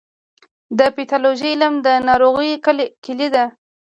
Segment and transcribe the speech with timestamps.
[0.79, 2.61] د پیتالوژي علم د ناروغیو
[3.05, 3.45] کلي ده.